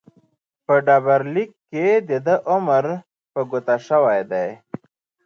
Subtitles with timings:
[0.65, 2.85] په ډبرلیک کې دده عمر
[3.31, 4.49] په ګوته شوی دی.